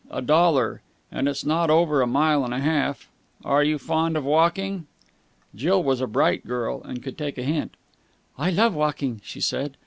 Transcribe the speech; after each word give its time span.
A 0.09 0.19
dollar! 0.19 0.81
And 1.11 1.27
it's 1.27 1.45
not 1.45 1.69
over 1.69 2.01
a 2.01 2.07
mile 2.07 2.43
and 2.43 2.55
a 2.55 2.59
half. 2.59 3.07
Are 3.45 3.63
you 3.63 3.77
fond 3.77 4.17
of 4.17 4.23
walking?" 4.25 4.87
Jill 5.53 5.83
was 5.83 6.01
a 6.01 6.07
bright 6.07 6.47
girl, 6.47 6.81
and 6.83 7.03
could 7.03 7.19
take 7.19 7.37
a 7.37 7.43
hint. 7.43 7.75
"I 8.35 8.49
love 8.49 8.73
walking," 8.73 9.21
she 9.23 9.41
said. 9.41 9.77